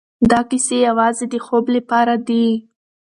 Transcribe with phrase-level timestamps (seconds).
[0.31, 2.47] دا کيسې يوازې د خوب لپاره دي.